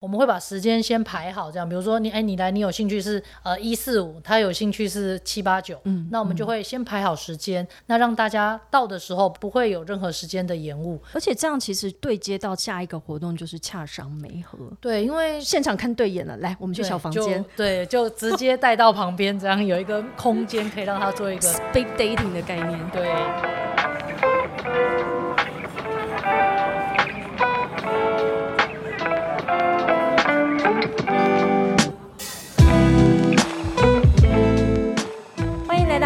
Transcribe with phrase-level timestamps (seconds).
[0.00, 23.69] 我们会把时间先排好，这样，比如说你，哎，你来，你有兴趣是呃一四五，他有兴趣是七八九，嗯，那我们就会先排好时间，那让大家到的时候不会有任何时间的延误，而且这样其实对接到下一个活动就是洽商媒合，对，因为现场看对眼了，来，我们去小房间，对，就直接带到旁边，这样有一个空间可以让他做一个 speed dating 的概念，对。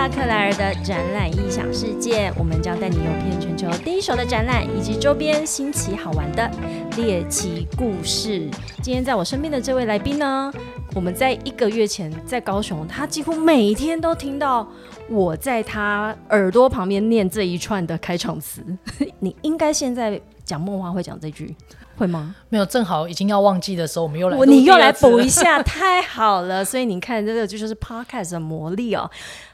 [0.08, 6.50] 克莱尔的展览异想世界，我们将带你游遍全球第一手的展览以及周边新奇好玩的
[6.96, 8.48] 猎奇故事。
[8.82, 10.52] 今天在我身边的这位来宾呢，
[10.94, 14.68] 我们在一个月前在高雄，他几乎每天都听到
[15.08, 18.62] 我在他耳朵旁边念这一串的开场词。
[19.18, 21.56] 你应该现在讲梦话会讲这句，
[21.96, 22.34] 会吗？
[22.48, 26.64] 没有，正好已经要忘记的时候，我们又来，你又来补一下， 太好了。
[26.64, 29.10] 所以你看，这个就是 podcast 的魔力哦。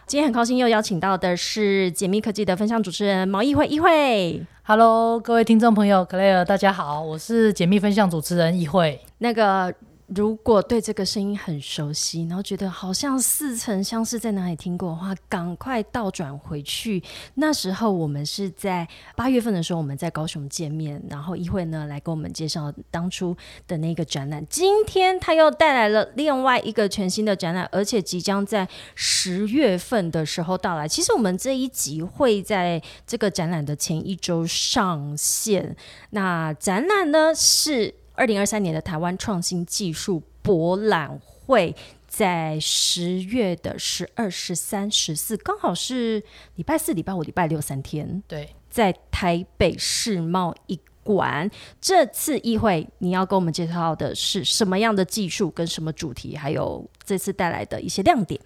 [0.06, 4.44] 今天很高兴又邀请到的是解密科技的分享主持人毛议会议会。
[4.64, 9.00] Hello，各位听众朋友，Clare，大家好，我是解密分享主持人议会。
[9.18, 9.72] 那个。
[10.14, 17.00] 如果对这个声音很熟悉，然后觉得好像似曾相识，在哪里听过的话，赶快倒转回去。
[17.34, 23.36] 那时候我们是在八月份的时候，我们在高雄见面，然后一会呢来给我们介绍当初
[23.68, 24.44] 的那个展览。
[24.50, 30.88] 今天他又带来了另外一个全新的展览，而且即将在十月份的时候到来。
[30.88, 35.76] 其实我们这一集会在这个展览的前一周上线。
[36.10, 37.99] 那展览呢是。
[38.20, 41.74] 二零二三年的台湾创新技术博览会，
[42.06, 46.22] 在十月的十二、十三、十四，刚好是
[46.56, 48.22] 礼拜四、礼拜五、礼拜六三天。
[48.28, 58.38] 对，在台北世贸一馆，这次议会你要跟我们介绍的是什么样的技术，跟什么主题，还有这次带来的一些亮点。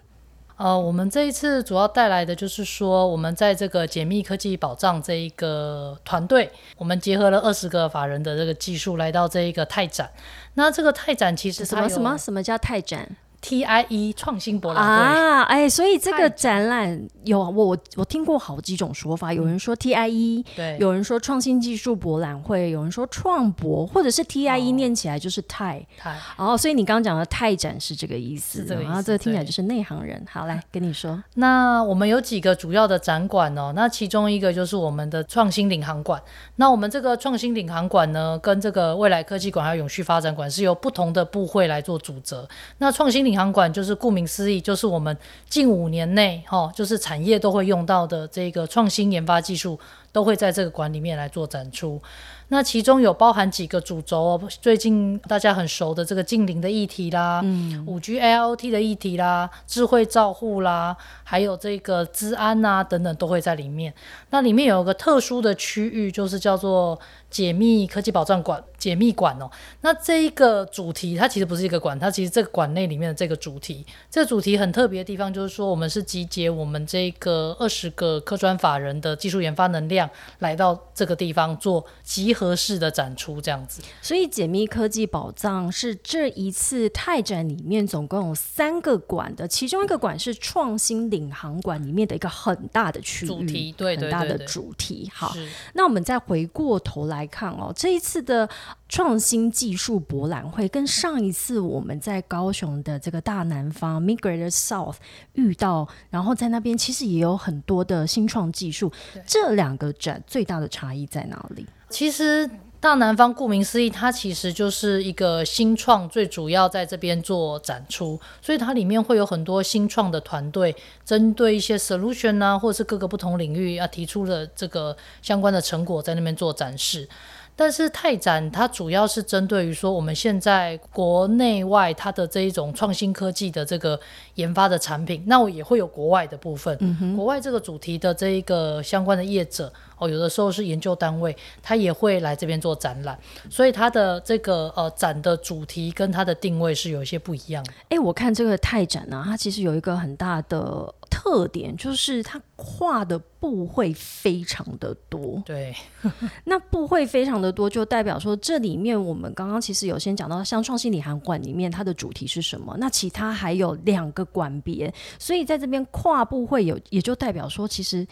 [0.57, 10.09] 呃，我们这一次主要带来的就是说，我们在这个解密科技保障这一个团队，我们结合了二十个法人的这个技术，来到这一个泰展。
[10.55, 14.91] 那这个泰展其实什么什么什么叫泰展？TIE 创新博览会
[15.21, 30.25] 啊，哎，所以这个展览有我我听过好几种说法，有人说 TIE，对，有人说创新技术博览会，有人说创博，或者是 TIE 念起来就是泰泰，哦，所以你刚刚讲的泰展是这个意思，然后这个听起来就是内行人。
[30.31, 36.19] 好，来 跟你说，那我们有几个主要的展馆哦，那其中一个就是我们的创新领航馆。
[36.57, 42.35] 那我们这个创新领航馆呢，跟这个未来科技馆还有永续发展馆是由不同的部会来做组织。
[42.79, 45.17] 那创新领航馆就是顾名思义，就是我们
[45.49, 49.79] 近五年内哈，就是产业都会用到的这个创新研发技术，
[50.13, 52.01] 都会在这个馆里面来做展出。
[52.49, 57.43] 那其中有包含几个主轴哦，最近大家很熟的这个近邻的议题啦，
[57.87, 60.95] 五 G IoT 的议题啦，智慧照护啦，
[61.25, 63.93] 还有这个治安啊等等都会在里面。
[64.31, 66.99] 那里面有个特殊的区域，就是叫做。
[67.35, 69.51] 解密科技保障馆，解密馆哦。
[69.81, 80.09] 那这一个主题，它其实不是一个馆，它其实这个馆内里面的这个主题，这个主题很特别的地方，就是说我们是集结我们这个二十个科专法人的技术研发能量，
[80.39, 83.83] 来到这个地方做集合式的展出，这样子。
[84.01, 95.11] 所以解密科技宝藏是这一次泰展里面总共有三个馆的，其中一个馆是创新领航馆里面的一个很大的区域，主题对很大的主题。
[95.13, 95.35] 好，
[95.73, 97.24] 那我们再回过头来。
[97.27, 98.49] 看哦，这一次的
[98.89, 104.97] 创新技术博览会跟上一次我们在高雄的这个大南方 Migrated South
[105.35, 108.93] 遇到，然后在那边其实也有很多的新创技术。
[109.27, 111.67] 这两个展最大的差异在哪里？
[111.89, 112.49] 其实
[112.85, 127.09] 大南方顾名思义，它其实就是一个新创，最主要在这边做展出，所以它里面会有很多新创的团队，针对一些 solution 啊，或者是各个不同领域啊提出的这个相关的成果，在那边做展示。
[127.57, 133.99] 但是泰展它主要是针对于说我们现在国内外它的这一种创新科技的这个
[134.35, 136.77] 研发的产品，那我也会有国外的部分，
[137.17, 143.19] 国外这个主题的这一个相关的业者哦，有的时候是研究单位，他也会来这边做展览，
[143.49, 147.65] 所以它的这个呃展的主题跟它的定位是有一些不一样。
[147.89, 150.93] 哎，我看这个泰展呢，它其实有一个很大的。
[151.25, 155.75] 特点就是它跨的部会非常的多，对，
[156.45, 162.77] 那部会非常的多，就代表说这里面我们刚刚其实有先讲到，像创新理航馆里面它的主题是什么？
[162.79, 168.07] 那其他还有两个馆别，所以在这边跨部会有，也就代表说其实。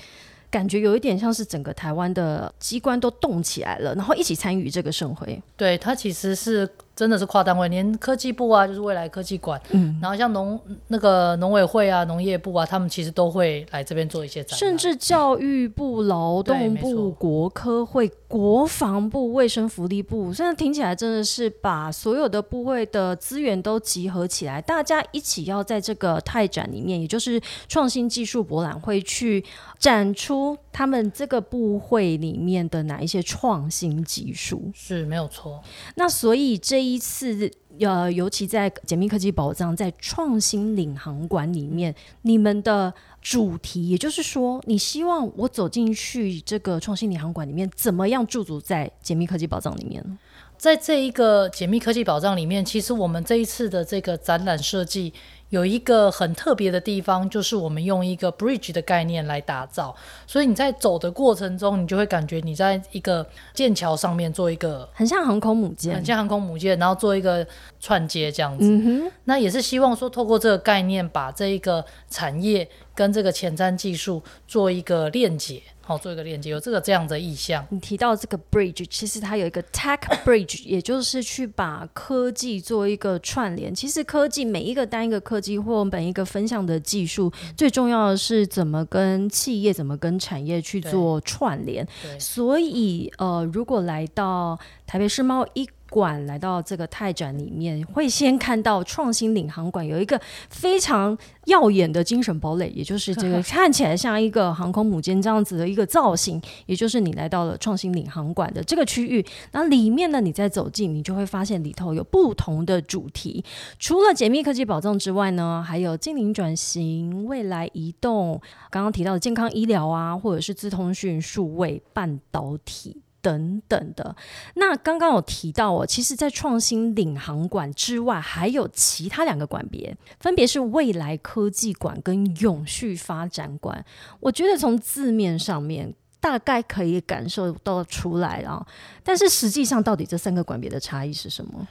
[0.50, 5.42] 感觉有一点像是整个台湾的机关都动起来了，然后一起参与这个盛会。
[5.56, 29.44] 对，它其实是真的是跨单位，连科技部啊，就是未来科技馆，嗯，然后像农那个农委会啊、农业部啊，他们其实都会来这边做一些展览，甚至教育部、劳动部、国科会、国防部、卫生福利部，现在听起来真的是把所有的部会的资源都集合起来，大家一起要在这个泰展里面，也就是创新技术博览会去
[29.78, 34.70] 展出他们这个部会里面的哪一些创新技术。
[34.74, 35.62] 是没有错。
[35.94, 37.48] 那所以这第一次，
[37.78, 50.18] 呃，尤其在解密科技宝藏在创新领航馆里面，你们的主题，也就是说，你希望我走进去这个创新领航馆里面，怎么样驻足在解密科技宝藏里面呢？
[50.58, 55.12] 在这一个解密科技宝藏里面，其实我们这一次的这个展览设计
[55.52, 59.94] 有一个很特别的地方，就是我们用一个 bridge 的概念来打造，
[60.26, 65.94] 所以你在走的过程中，你就会感觉你在一个剑桥上面做一个很像航空母舰。
[65.94, 67.46] 很，像航空母舰，然后做一个
[67.78, 69.12] 串接这样子。
[69.24, 77.66] 那也是希望说，透过这个概念，把这一个产业跟这个前瞻技术做一个链接，好、做一个链接，有这个这样的意向。
[77.70, 83.74] 你提到这个 bridge，其实它有一个 tech bridge，也就是去把科技做一个串联。
[83.74, 91.86] 其实科技每一个单一个科技或每一个分项的技术，最重要的是怎么跟企业、怎么跟产业去做串联。
[92.18, 100.18] 所以，呃，如果来到台北世贸一馆，来到这个泰展里面，会先看到创新领航馆有一个
[100.48, 109.22] 非常耀眼的精神堡垒，也就是这个 看起来像一个航空母舰这样子的一个造型，也就是你来到了创新领航馆的这个区域。
[109.50, 113.44] 那里面呢，你再走进，你就会发现里头有不同的主题，
[113.78, 118.40] 除了解密科技宝藏之外呢，还有精灵转型、未来移动，
[118.70, 123.02] 刚刚提到的健康医疗啊，或者是资通讯、数位、半导体。
[123.22, 124.14] 等等的，
[124.56, 133.82] 那刚刚有提到哦，其实，在创新领航馆之外，还有其他两个馆别，分别是未来科技馆跟永续发展馆。
[134.18, 138.66] 我觉得从字面上面大概可以感受到出来啊，
[139.04, 141.66] 但是实际上到底这三个馆别的差异是什么？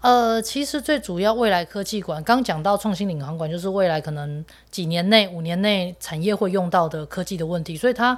[0.00, 8.16] 呃，其实最主要未来科技馆，刚讲到创新领航馆，就是未来可能几年内、五年内产业会用到的科技的问题，所以它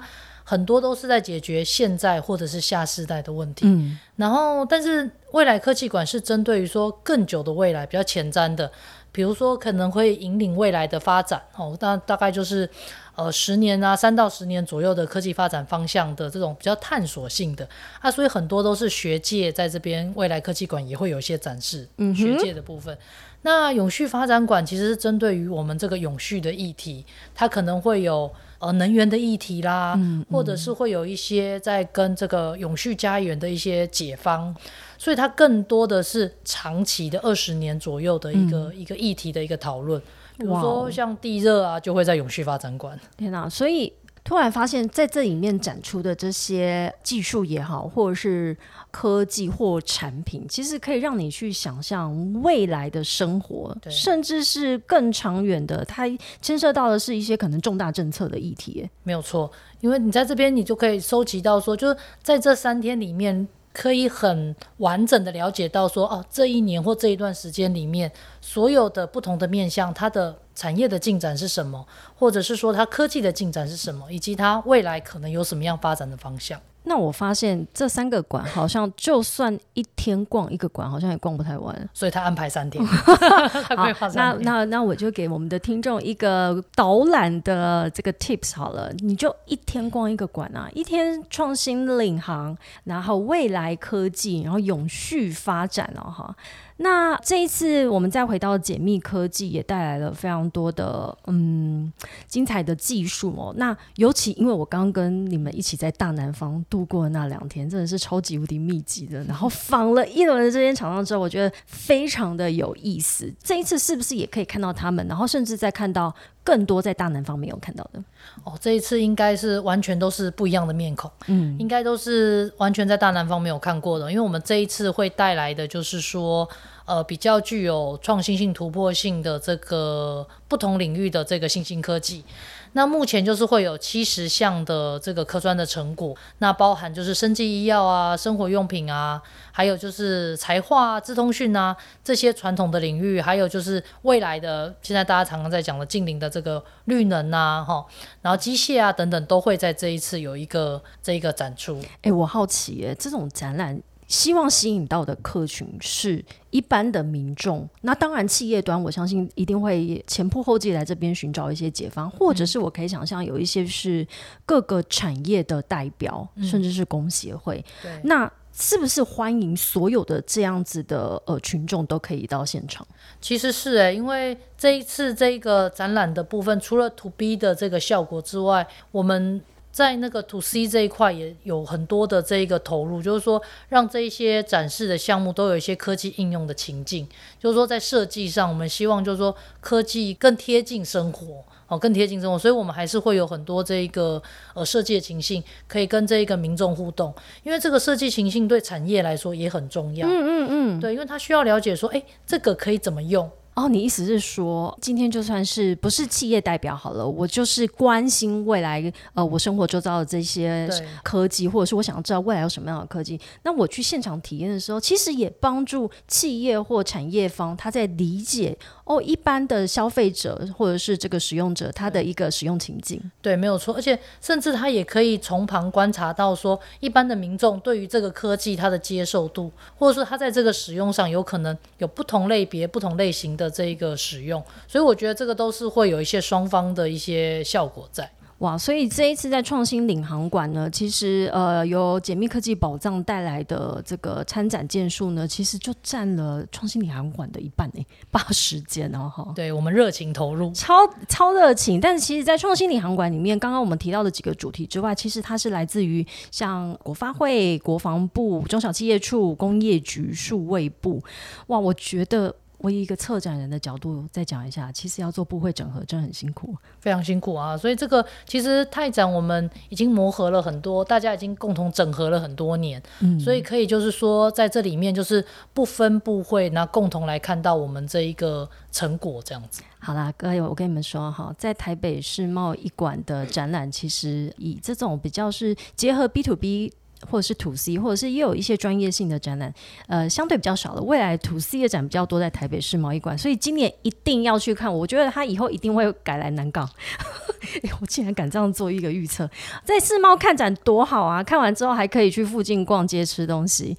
[0.51, 3.67] 很多都是在解决现在或者是下世代的问题。
[3.67, 8.69] 嗯，然后，但是未来科技馆是针对于说更久的未来，比较前瞻的，
[9.13, 12.69] 比如说可能会引领未来的发展哦，那大概就是
[13.15, 17.69] 呃十年啊，三到十年左右的科技发展方向的这种比较探索性的
[18.01, 22.99] 啊，所以很多都是学界在这边未来科技馆也会有一些展示，嗯哼学界的部分。
[23.43, 27.07] 那永续发展馆其实是针对于我们这个永续的议题，
[27.37, 29.99] 它可能会有呃能源的议题啦，
[30.31, 34.55] 或者是会有一些在跟这个永续家园的一些解方，
[34.97, 40.01] 所以它更多的是长期的二十年左右的一个、一个议题的一个讨论。
[40.39, 42.99] 比如说像地热啊，就会在永续发展馆。
[43.17, 43.49] 天哪！
[43.49, 43.93] 所以
[44.31, 48.57] 突然发现，在这里面展出的这些技术也好，或者是
[48.93, 55.85] 科技或产品，其实可以让你去想象未来的生活，甚至是更长远的。
[55.85, 56.05] 它
[56.41, 58.89] 牵涉到的是一些可能重大政策的议题。
[59.03, 59.51] 没有错，
[59.81, 68.09] 因为你在这边，你就可以收集到说，就是在这三天里面，可以很完整的了解到说，哦，这一年或这一段时间里面，
[68.41, 76.61] 所有的不同的面向，它的产业的进展是什么，或者是说它科技的进展是什么，以及它未来可能有什么样发展的方向。
[76.85, 81.89] 那我发现这三个馆好像就算一天逛一个馆，好像也逛不太完。
[81.95, 84.33] 所以他安排三天， 好那。
[84.43, 96.35] 那那我就给我们的听众一个导览的这个 tips 好了，你就一天逛一个馆啊，一天创新领航，然后未来科技，然后永续发展哦哈。
[96.79, 101.93] 那这一次我们再回到解密科技，也带来了非常多的嗯
[102.27, 103.53] 精彩的技术哦。
[103.57, 109.23] 那尤其因为我刚跟你们一起在大南方度过的那两天，真的是超级无敌密集的。
[109.25, 113.31] 然后访了一轮的这些厂商之后，我觉得非常的有意思。
[113.43, 118.03] 这一次是不是也可以看到他们，然后甚至再看到更多在大南方没有看到的？
[118.45, 126.49] 哦，这一次应该是完全都是不一样的面孔，嗯，应该都是完全在大南方没有看过的，因为我们这一次会带来的就是说，
[126.85, 132.25] 呃，比较具有创新性、突破性的这个不同领域的这个新兴科技。
[132.73, 147.85] 那目前就是会有七十项的这个科专的成果，那包含就是生技医药啊、生活用品啊，还有就是材化、啊、资通讯啊这些传统的领域，还有就是未来的现在大家常常在讲的近邻的这个绿能啊，哈，
[148.23, 151.81] 然后机械啊等等，都会在这一次有一个这一个展出。
[152.03, 153.81] 哎、我好奇耶，这种展览
[154.11, 157.67] 希望吸引到的客群是一般的民众。
[157.83, 164.05] 那当然，企业端我相信一定会前仆后继来这边寻找一些解方，或者是我可以想象有一些是
[164.45, 167.65] 各个产业的代表，甚至是工协会。
[168.03, 172.85] 那是不是欢迎所有的这样子的呃群众都可以到现场？
[173.21, 187.09] 其实是诶，因为这一次这个展览的部分，除了 To B 的这个效果之外，我们在那个 To C 这一块也有很多的这一个投入，就是说让这一些展示的项目都有一些科技应用的情境，
[187.39, 191.45] 就是说在设计上，我们希望就是说科技更贴近生活。
[191.71, 194.21] 哦，更贴近生活，所以我们还是会有很多这一个
[194.55, 200.05] 呃设计的情境，可以跟这一个民众互动，因为这个设计情境对产业来说也很重要。
[200.09, 203.31] 嗯嗯嗯，对，因为他需要了解说，哎，这个可以怎么用。
[203.55, 210.69] 哦，你意思是说，今天就算是不是企业代表好了，我就是关心未来，呃，我生活周遭的这些
[211.03, 223.03] 科技，或者是我想要知道未来有什么样的科技，那我去现场体验的时候，其实也帮助企业或产业方他在理解哦，一般的消费者或者是这个使用者他的一个使用情境。
[223.21, 233.51] 对，没有错，而且甚至他也可以从旁观察到说，一般的民众对于这个科技它的接受度，或者说他在这个使用上有可能有不同类别、不同类型的。
[233.51, 238.09] 这一个使用，所以我觉得这个都是会有一些双方的一些效果在。
[238.39, 249.31] 哇，所以这一次在创新领航馆呢，其实呃由解密科技宝藏带来的这个参展件数呢，其实就占了创新领航馆的一半诶， 八十件哦哈。
[249.35, 250.73] 对我们热情投入，超
[251.07, 251.79] 超热情。
[251.79, 261.03] 但是其实，在创新领航馆里面，刚刚我们提到的几个主题之外，其实它是来自于像国发会、国防部、中小企业处、工业局、数位部。
[261.49, 262.35] 哇，我觉得。
[262.61, 267.57] 我以一个策展人的角度再讲一下，其实要做部会整合真的很辛苦，非常辛苦啊！
[267.57, 275.25] 所以这个其实泰展我们已经磨合了很多，大家已经共同整合了很多年，嗯，所以可以就是说在这里面就是
[275.55, 279.63] 不分部会，那共同来看到我们这一个成果这样子。
[279.79, 286.73] 好啦，各位，我跟你们说哈，在台北世贸一馆的展览，其实以这种比较是结合 B to B。
[287.09, 289.53] 或者是 To C，或者是也有一些专业性的展览，
[289.87, 290.83] 呃，相对比较少的。
[290.83, 294.73] 未来 To C 的展比较多在台北市贸易馆，所以今年一定要去看。
[294.73, 296.69] 我觉得他以后一定会改来南港。
[297.81, 299.29] 我竟然敢这样做一个预测，
[299.65, 301.23] 在世贸看展多好啊！
[301.23, 303.77] 看完之后还可以去附近逛街吃东西。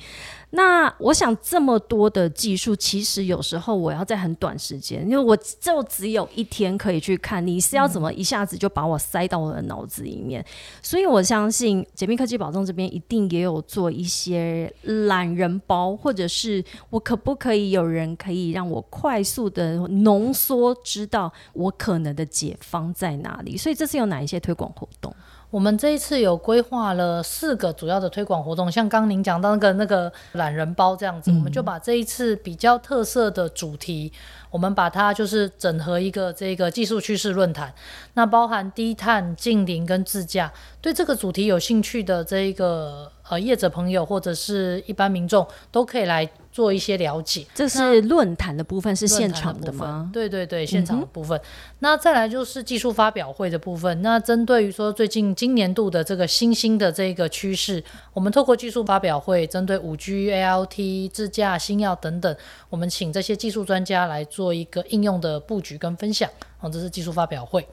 [0.53, 10.45] 那我想这么多的技术，其实有时候我要在很短时间，因为我就只有一天可以去看，你是要怎么一下子就把我塞到我的脑子里面？
[10.81, 23.55] 所以我相信解密科技保证这边一定也有做一些懒人包，或者是我可不可以有人可以让我快速的浓缩，知道我可能的解方在哪里？
[23.55, 25.15] 所以这次有哪一些推广活动？
[25.51, 34.11] 我们这一次有规划了四个主要的推广活动，像刚您讲到那个那个懒人包这样子，我们就把这一次比较特色的主题，
[34.49, 37.73] 我们把它就是整合一个这个技术趋势论坛，
[38.13, 46.29] 那包含低碳、近零跟自驾，对这个主题有兴趣的这一个呃业者朋友或者是一般民众都可以来。
[46.51, 50.09] 做一些了解，这是论坛的部分，是现场的吗？
[50.11, 51.39] 对对对，现场的部分。
[51.79, 54.01] 那再来就是技术发表会的部分。
[54.01, 62.35] 那针对于说最近今年度的这个新兴的这个趋势，我们透过技术发表会，针对五 G、ALT、自驾、新药等等，
[62.69, 66.29] 我们请这些技术专家来做一个应用的布局跟分享。
[66.59, 67.67] 哦，这是技术发表会。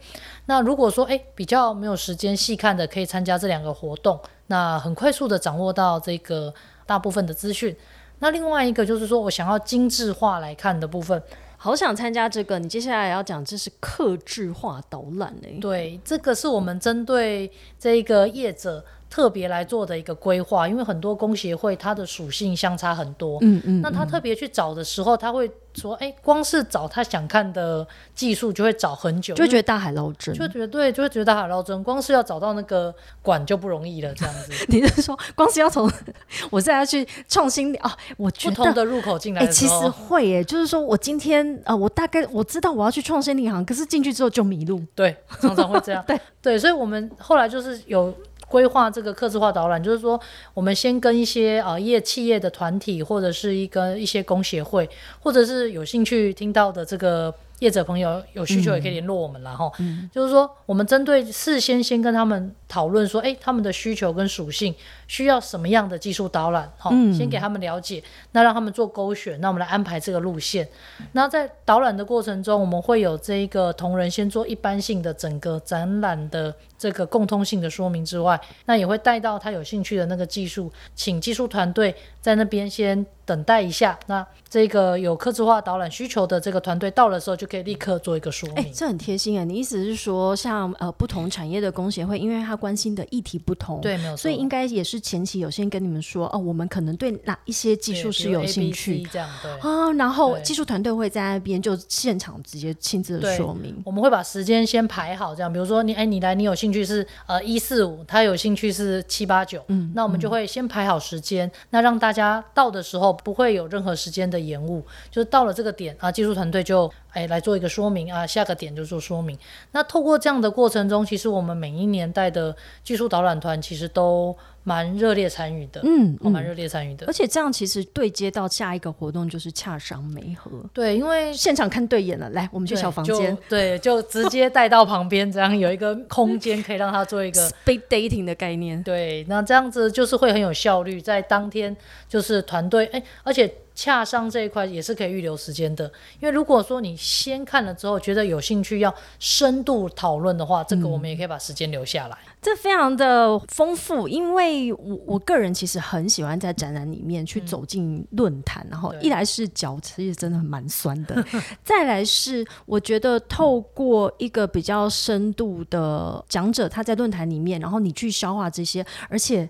[0.47, 6.54] 那如果说诶比较没有时间细看的，可以参加这两个活动，那很快速的掌握到这个
[6.87, 7.76] 大部分的资讯。
[8.20, 11.22] 那另外一个就是说我想要精致化来看的部分，
[11.56, 12.58] 好想参加这个。
[12.58, 18.84] 你接下来要讲这是克制化导览诶，对，这个是我们针对这个业者。
[19.11, 34.53] 特别来做的一个规划，因为很多工协会它的属性相差很多，嗯嗯，那他特别去找的时候，他会说，哎，光是找他想看的技术就会找很久，就会觉得大海捞针，就觉得对，就会觉得大海捞针，光是要找到那个管就不容易了，这样子。
[34.69, 35.91] 你是说，光是要从
[36.50, 37.97] 我现在去创新啊？
[38.19, 48.15] 我不同的入口进来，哎，其实会耶，就是说我今天啊，我大概我知道我要去创新银行，可是进去之后就迷路，对，常常会这样， 对对，所以我们后来就是有。
[48.49, 50.19] 规划这个客制化导览，就是说，
[50.55, 54.88] 我们先跟一些啊业企业的团体，或者是一个一些工协会，
[55.21, 59.71] 或者是有兴趣听到的这个业者朋友有需求也可以联络我们了，哈、
[60.12, 64.75] 就是说我们针对事先先跟他们讨论说，哎，他们的需求跟属性
[65.09, 68.00] 需要什么样的技术导览，哈、先给他们了解，
[68.31, 70.69] 那让他们做勾选，那我们来安排这个路线。
[71.12, 83.99] 那在导览的过程中，我们会有这一个同仁先做一般性的整个展览的这个共通性的说明之外，那也会带到他有兴趣的那个技术，请技术团队在那边先等待一下。
[84.07, 88.73] 那这个有客制化导览需求的这个团队到的时候，就可以立刻做一个说哎、明。
[88.73, 89.45] 这很贴心啊！
[89.45, 94.23] 你意思是说，像呃不同产业的工协会，因为他关心的议题不同，对，没有错。
[94.23, 99.50] 所以应该也是前期有先跟你们说，哦，我们可能对哪一些技术是有兴趣这样对。
[99.61, 103.81] 啊，然后技术团队会在那边就现场直接亲自的说明。
[103.85, 119.38] 我们会把时间先排好，这样，比如说你，哎，你来，你有兴趣是呃一四五，他有兴趣是七八九，嗯，那我们就会先排好时间，那让大家到的时候不会有任何时间的延误，就是到了这个点啊，技术团队就哎来做一个说明啊，下个点就做说明。
[119.73, 124.37] 那透过这样的过程中，其实我们每一年代的技术导览团其实都
[124.68, 127.12] 蛮热烈参与的，嗯哦蛮热烈参与的而。
[127.12, 138.82] 且这样其实对接到下一个活动就是洽商媒合，对，因为现场看对眼了，来，我们去小房间对，就直接带到旁边，这样有一个空间可以让他做一个 speed dating 的概念。
[138.82, 141.75] 对，那这样子就是会很有效率，在当天
[142.06, 145.84] 就是团队哎，而且洽商这一块也是可以预留时间的，
[146.20, 152.18] 因为如果说你先看了之后觉得有兴趣要深度讨论的话，这个我们也可以把时间留下来。
[152.40, 161.25] 这非常的丰富，因为我我个人其实很喜欢在展览里面去走进论坛，然后一来是脚其实真的蛮酸的，
[161.64, 169.49] 再来是我觉得透过一个比较深度的讲者，他在论坛里面，然后你去消化这些，而且。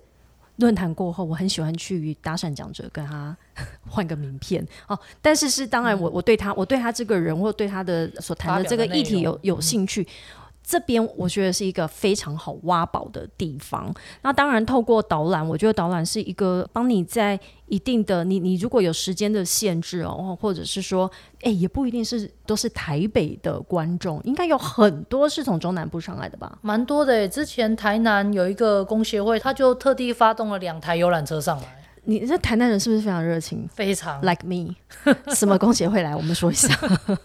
[0.59, 3.37] 论坛过后，我很喜欢去搭讪讲者，跟他
[3.89, 4.99] 换个名片哦。
[5.23, 10.05] 但是是当然我，我对他，我对他这个人，或对他的所谈的这个议题有有兴趣。
[10.69, 13.91] 这边我觉得是一个非常好挖宝的地方。
[14.21, 21.11] 那当然，透过导览，我觉得导览是一个帮你在一定的你你如果有时间的限制哦，或者是说，
[21.41, 26.59] 哎，也不一定是都是台北的观众，应该有很多是从中南部上来的吧？
[26.61, 34.75] 蛮多的诶，之前台南有一个工协会，他就特地发动了两台游览车上来，你这台南人是不是非常热情非常？Like me，
[35.35, 36.15] 什么工协会来？
[36.15, 36.69] 我们说一下。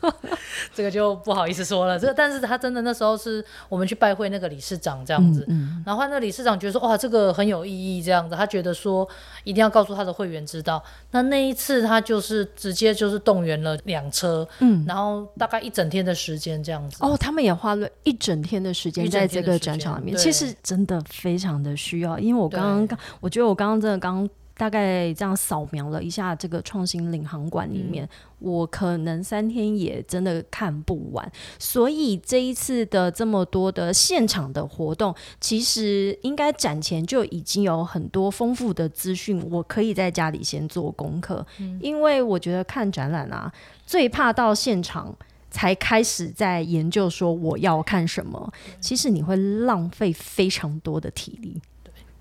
[0.73, 1.97] 这个就不好意思说了。
[1.99, 9.07] 这个，但是他真的那时候是我们去拜会那个理事长这样子，嗯然后那个理事长觉得说，哇，这个很有意义，这样子，他觉得说
[9.43, 10.81] 一定要告诉他的会员知道。
[11.11, 16.97] 那那一次他就是直接就是动员了两车，嗯，然后大概一整天的时间这样子。
[17.01, 22.17] 哦，他们也花了一整天的时间在这个展场里面，其实真的非常的需要。
[22.19, 28.07] 因为我刚刚刚，我觉得我刚刚真的刚大概这样扫描了一下这个创新领航馆里面，
[28.39, 31.31] 我可能三天也真的看不完。
[31.57, 41.45] 所以这一次的这么多的现场的活动，其实应该展前就已经有很多丰富的资讯，我可以在家里先做功课，
[41.81, 43.51] 因为我觉得看展览啊，
[43.85, 45.15] 最怕到现场。
[45.55, 51.61] 才开始在研究说我要看什么，其实你会浪费非常多的体力。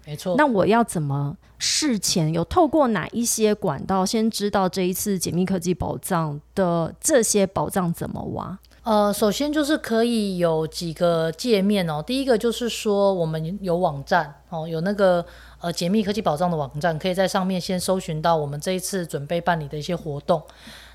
[0.05, 0.35] 没错。
[0.37, 8.59] 那我要怎么事前有透过哪一些管道先知道这一次解密科技宝藏的这些宝藏怎么挖？
[8.85, 12.03] 呃，首先就是可以有几个界面哦。
[12.05, 15.25] 第一个就是说，我们有网站哦，有那个
[15.61, 20.43] 呃解密科技宝藏的网站，可以在上面先搜寻到我们这一次准备办理的一些活动。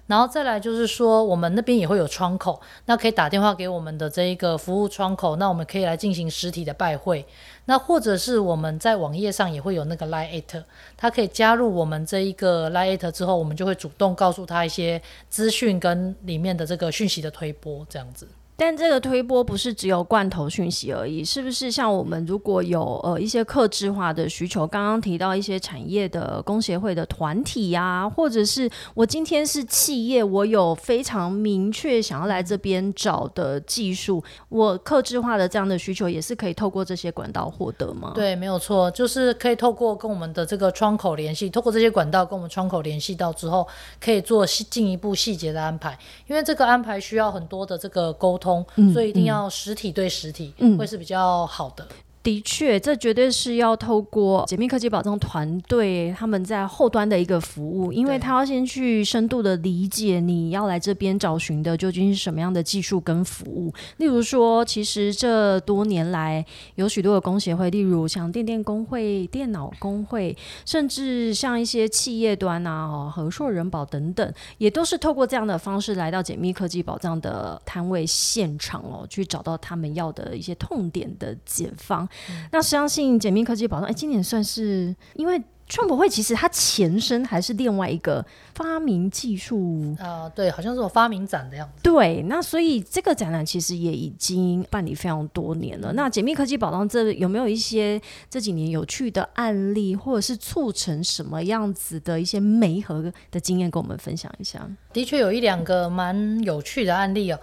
[0.07, 7.25] 然后再来就是说，我们那边也会有窗口，那可以打电话给我们的这一个服务窗口，那我们可以来进行实体的拜会。
[7.65, 10.63] 那或者是我们在网页上也会有那个 Line at，
[10.95, 18.27] 他可以加入我们这一个 Line at 之后，我们就会主动告诉他一些资讯跟里面的这个讯息的推播，这样子。
[18.57, 21.71] 但这个推波不是只有罐头讯息而已，是不是？
[21.71, 38.13] 像我们如果有呃一些客制化的需求，刚刚提到一些产业的工协会的团体呀、或者是我今天是企业，我有非常明确想要来这边找的技术，我客制化的这样的需求，也是可以透过这些管道获得吗？
[38.15, 43.67] 对，没有错，就是可以透过跟我们的这个窗口联系，透过这些管道跟我们窗口联系到之后，
[43.99, 45.95] 可以做细进一步细节的安排。
[46.25, 48.46] 因为这个安排需要很多的这个沟通，
[48.93, 51.88] 所以一定要实体对实体，会是比较好的。
[52.27, 63.73] 的确，这绝对是要透过解密科技保障团队他们在后端的一个服务，因为他要先去深度的理解你要来这边找寻的究竟是什么样的技术跟服务。
[63.95, 70.35] 例如说，其实这多年来有许多的工协会，例如像电电工会、电脑工会，
[70.65, 82.05] 甚至像一些企业端啊、哦和硕人保等等，也都是透过这样的方式来到解密科技保障的摊位现场哦，去找到他们要的一些痛点的解放。
[82.51, 88.25] 那相信解密科技保障，哎，今年算是因为创博会其实它前身还是另外一个
[88.56, 91.84] 发明技术啊、对，好像是有发明展的样子。
[91.84, 95.91] 对，那所以这个展览其实也已经办理非常多年了。
[95.91, 104.65] 那解密科技宝藏这有没有一些这几年有趣的案例，或者是促成什么样子的一些媒合的经验，跟我们分享一下？
[104.93, 107.38] 的确有一两个蛮有趣的案例哦。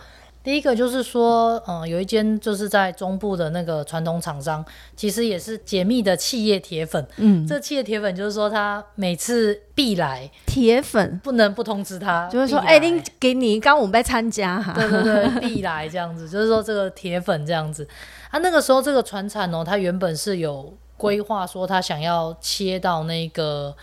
[0.44, 4.62] 第一个就是说，嗯、有一间就是在中部的那个传统厂商，
[4.94, 7.04] 其实也是解密的企业铁粉。
[7.16, 17.88] 嗯，这企业铁粉就是说，他每次必来，铁粉不能不通知他，就是说，哎、来您给你，刚刚我们在参加哈，对对对，必来这样子， 就是说这个铁粉这样子。
[18.30, 23.74] 啊，那个时候这个船产哦，他原本是有规划说他想要切到那个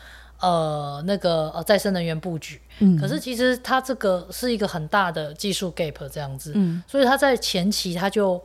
[0.42, 8.44] 呃那个呃再生能源布局，嗯可是其实它这个是一个很大的技术 gap 这样子，嗯所以他在前期他就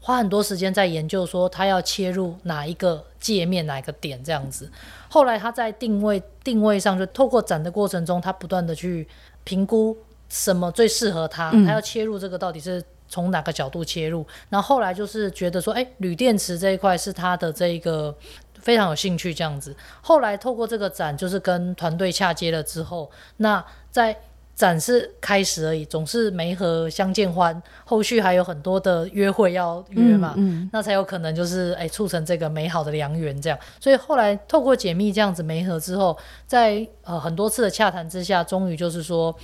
[0.00, 4.70] 花很多时间在研究说他要切入哪一个界面哪一个点这样子。
[5.08, 9.06] 后来他在定位定位上，就透过展的过程中，他不断的去
[9.44, 9.96] 评估
[10.28, 12.82] 什么最适合他，嗯他要切入这个到底是。
[13.08, 14.26] 从哪个角度切入？
[14.48, 18.16] 然后后来就是觉得说，哎，铝电池这一块是他的这一个
[18.62, 19.76] 非常有兴趣这样子。
[20.00, 24.16] 后来透过这个展，就是跟团队洽接了之后，那在
[24.54, 33.58] 展示开始而已，总是没和相见欢，后续还有很多的约会要约嘛，嗯那才有可能就是哎促成这个美好的良缘这样。
[33.80, 39.34] 所以后来透过解密这样子媒合之后，在呃很多次的洽谈之下，终于就是说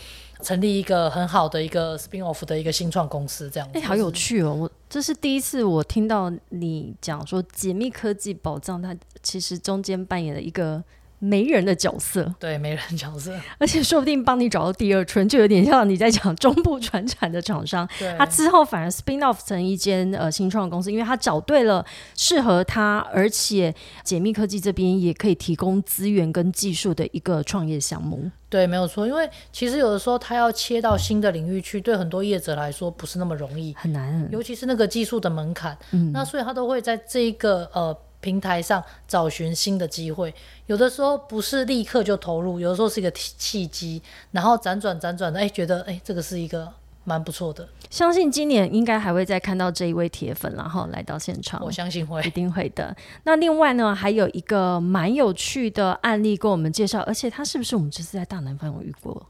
[0.42, 3.78] 成立一个很好的一个 spin off 的一个新创公司这样子。
[3.78, 4.54] 哎、好有趣哦！
[4.54, 10.82] 我这是第一次我听到你讲说解密科技宝藏，它其实中间扮演了一个
[11.18, 21.84] 媒人的角色，对没人角色， 而且说不定帮你找到第二春，就有点像你在讲中部传产的厂商，对他之后反而 spin off 成一间呃新创公司，因为他找对了
[22.16, 28.30] 适合他，而且解密科技这边也可以提供资源跟技术的一个创业项目。
[28.50, 29.06] 对，没有错。
[29.06, 35.76] 因为其实有的时候他要切到新的领域去，对很多业者来说不是那么容易，很难，尤其是那个技术的门槛。
[35.90, 40.34] 嗯那所以他都会在这一个呃平台上找寻新的机会。
[40.66, 46.72] 有的时候不是立刻就投入，有的时候是一个契契机，然后辗转辗转的，哎，觉得哎这个是一个
[47.04, 51.62] 蛮不错的，相信今年应该还会再看到这一位铁粉，然后来到现场。
[51.64, 52.30] 我相信会一。
[52.30, 52.94] 定会的。
[53.24, 59.26] 那另外呢，还有一个蛮有趣的案例跟我们介绍，而且他是不是我们这次在大南方有遇过？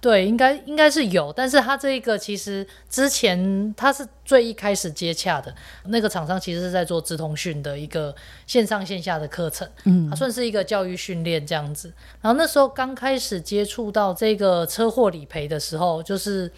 [0.00, 5.54] 对，应该应该是有，但是他这一个其实之前他是最一开始接洽的
[5.84, 8.14] 那个厂商，其实是在做直通讯的一个
[8.46, 11.92] 线上线下的课程，嗯，它算是一个教育训练这样子。
[12.20, 16.50] 然后那时候刚开始接触到这个车祸理赔的时候，就是。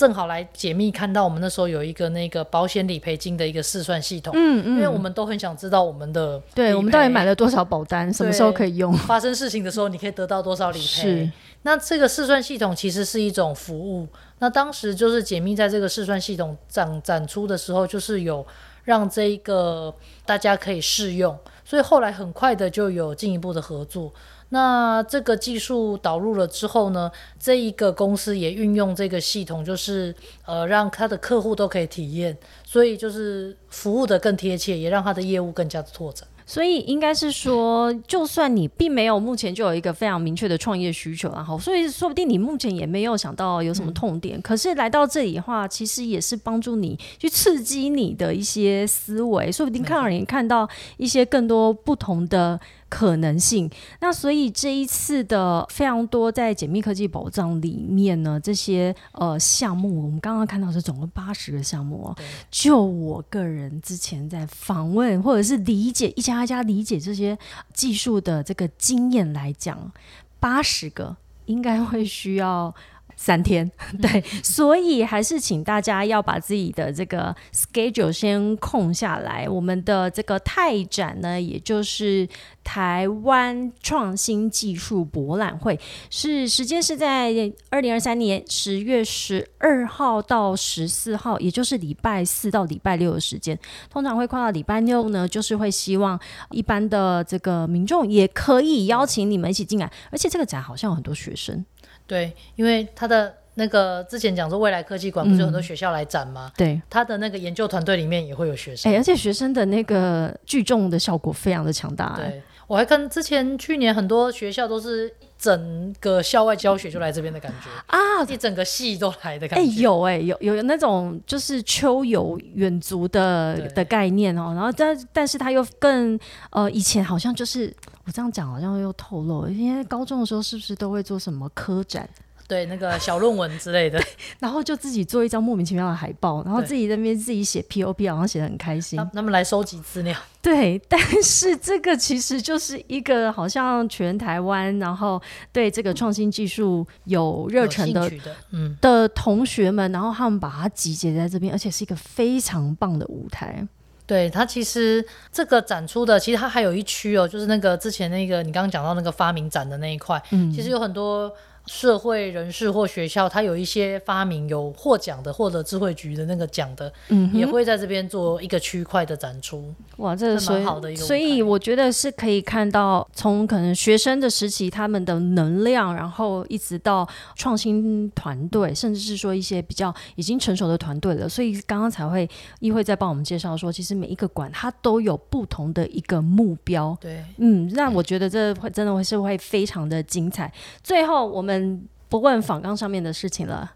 [0.00, 8.90] 正好来解密，看到我们那时候有一个那个保险理赔金的一个试算系统，嗯嗯因为我们都很想知道我们的对，我们到底买了多少保单，什么时候可以用？
[8.94, 11.32] 发生事情的时候，你可以得到多少理赔是？
[11.64, 14.08] 那这个试算系统其实是一种服务。
[14.38, 18.46] 那当时就是解密在这个试算系统展展出的时候，就是有
[18.84, 24.10] 让这一个大家可以试用，所以后来很快的就有进一步的合作。
[24.50, 36.28] 那这个技术导入了之后呢，这一个公司也运用这个系统，就是呃让他的客户都可以体验，所以就是服务的更贴切，也让他的业务更加的拓展。
[36.46, 52.58] 所以应该是说，就算你并没有目前就有一个非常明确的创业需求，然后所以说不定你目前也没有想到有什么痛点，可是来到这里的话，其实也是帮助你去刺激你的一些思维，说不定看让你看到一些更多不同的。
[52.90, 53.70] 可能性。
[54.00, 62.16] 那所以这一次的非常多在解密科技宝藏里面呢，这些呃项目，我们刚刚看到是总共八十个项目哦。
[62.50, 67.38] 就我个人之前在访问或者是理解一家一家理解这些
[67.72, 69.90] 技术的这个经验来讲，
[70.38, 72.74] 八十个应该会需要。
[73.22, 79.46] 三天，对，所以还是请大家要把自己的这个 schedule 先空下来。
[79.46, 82.26] 我们的这个泰展呢，也就是
[82.64, 85.78] 台湾创新技术博览会，
[86.08, 93.58] 是时间是在二零二三年十月十二号到十四号，也就是礼拜四到礼拜六的时间。
[93.90, 96.18] 通常会跨到礼拜六呢，就是会希望
[96.52, 101.62] 一般的这个民众也可以邀请你们一起进来，而且这个展好像有很多学生。
[102.10, 106.50] 对，因为他的那个之前讲说未来科技馆不是有很多学校来展吗？
[106.56, 112.16] 对，他的那个研究团队里面也会有学生，哎，而且学生的那个聚众的效果非常的强大。
[112.16, 119.70] 对，我还跟之前去年很多学校都是整个校外教学就来这边的感觉啊，一整个系都来的感觉。
[119.70, 126.18] 哎，有哎，有有有那种就是秋游远足的的概念哦，然后但但是他又更
[126.50, 127.72] 呃，以前好像就是。
[128.10, 132.10] 我这样讲好像又透露，因为高中的时候是不是都会做什么科展？
[132.48, 134.02] 对，那个小论文之类的，
[134.40, 138.98] 然后就自己做一张莫名其妙的海报，然后自己那边自己写 POP，好像写的很开心。
[139.14, 140.18] 他们来收集资料。
[140.42, 148.10] 对，但是这个其实就是一个好像全台湾，然后对这个创新技术有热忱的，
[148.50, 153.64] 嗯，的同学们，然后他们把它集结在这边，而且是一个非常棒的舞台。
[154.10, 161.32] 对它其实这个展出的，其实它还有一区哦，就是那个之前那个你刚刚讲到那个发明展的那一块，嗯，其实有很多。
[161.70, 169.72] 社会人士或学校，他有一些发明有获奖的，或者智慧局的那个奖的，嗯，也会在这边做一个区块的展出。
[169.98, 171.00] 哇，这是蛮好的一个。
[171.00, 181.28] 所以我觉得是可以看到，从可能学生的时期他们的能量，然后一直到创新团队，甚至是说一些比较已经成熟的团队了。
[181.28, 182.28] 所以刚刚才会
[182.58, 186.98] 议会在帮我们介绍说，其实每一个馆它都有不同的一个目标。
[187.00, 190.52] 对，嗯，那我觉得这会真的会是会非常的精彩。
[190.82, 191.59] 最后我们。
[192.08, 193.70] 不问访纲上面的事情了，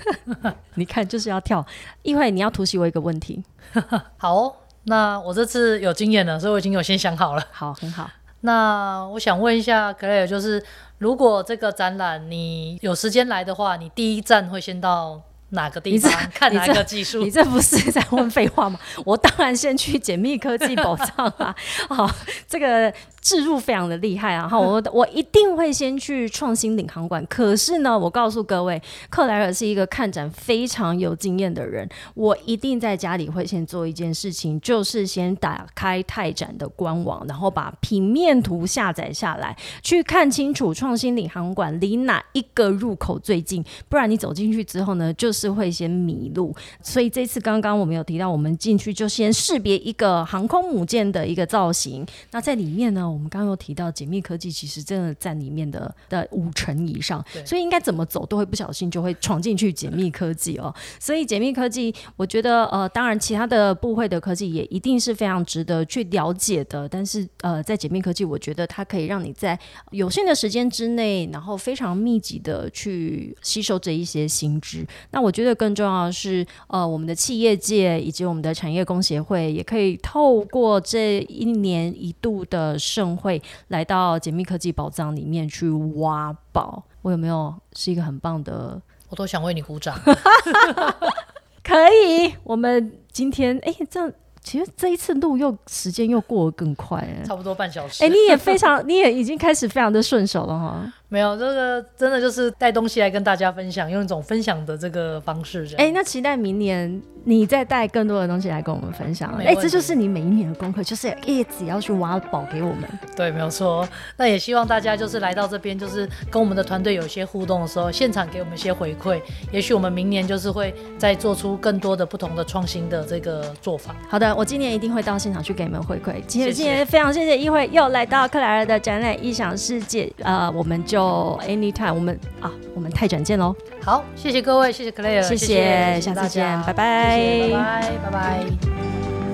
[0.74, 1.64] 你看就是要跳。
[2.02, 3.44] 一会你要突袭我一个问题，
[4.16, 7.42] 好，那我这次有经验了，所以我已经有先想好了。
[7.52, 8.10] 好，很好。
[8.40, 10.64] 那我想问一下 Clare，就是
[10.98, 15.22] 如果这个展览你有时间来的话，你第一站会先到？
[15.50, 17.24] 哪个地方看哪个技术？
[17.24, 18.78] 你这不是在问废话吗？
[19.06, 21.56] 我当然先去解密科技宝藏啊！
[21.88, 22.06] 好，
[22.46, 22.92] 这个
[23.28, 24.46] 置入非常的厉害啊！
[24.48, 27.24] 哈，我我一定会先去创新领航馆。
[27.26, 31.88] 可是呢，我告诉各位，克莱尔是一个看展非常有经验的人。
[32.14, 43.64] 我一定在家里会先做一件事情，就是先打开泰展的官网，然后把平面图下载下来，去看清楚创新领航馆离哪一个入口最近。
[43.88, 45.38] 不然你走进去之后呢，就是。
[45.38, 52.04] 是会先迷路，所以这次刚刚我们有提到，我们进去就先识别一个航空母舰的一个造型。
[52.32, 60.74] 那在里面呢，我们刚刚有提到解密科技，其实真的占里面的的五成以上，所以应该怎么走都会不小心就会闯进去解密科技哦。
[60.98, 66.88] 所以解密科技，我觉得呃，当然其他的部会的科技也一定是非常值得去了解的。
[66.88, 69.58] 但是呃，在解密科技，我觉得它可以让你在
[69.92, 74.84] 有限的时间之内，然后非常密集的去吸收这一些新知。
[75.12, 75.28] 那我。
[75.28, 86.82] 我觉得更重要的是，呃，我们的企业界以及我们的产业工协会，也可以透过这一年一度的盛会，来到解密科技宝藏里面去挖宝。
[87.02, 88.80] 我有没有是一个很棒的？
[89.08, 89.98] 我都想为你鼓掌。
[91.64, 94.12] 可以，我们今天哎，这样。
[94.40, 98.02] 其实这一次录又时间又过得更快，差不多半小时。
[98.02, 100.92] 哎，你也非常，你也已经开始非常的顺手了哈。
[101.10, 105.66] 没有，这个真的就是带东西来跟大家分享，用一种分享的这个方式。
[105.78, 109.32] 哎，那期待明年你再带更多的东西来跟我们分享。
[109.38, 112.82] 哎，这就是你每一年的功课，就是一直要去挖宝给我们。
[113.16, 113.88] 对，没有错。
[114.18, 119.18] 那也希望大家就是来到这边，就是跟我们的团队有一些互动的时候，现场给我们一些回馈。
[119.50, 123.96] 也许我们明年就是会再做出更多的不同的创新的这个做法。
[124.10, 126.16] 好的，我今年一定会到现场去给你们回馈。
[126.26, 130.97] 今天今天非常谢谢一会又来到克莱尔的展览《异想世界》，呃，我们就。
[130.98, 133.54] 就 anytime，我们啊，我们太展见喽！
[133.80, 137.20] 好，谢谢各位，谢谢 Clare，谢谢，下次见，拜拜，
[137.52, 139.27] 拜拜，拜拜。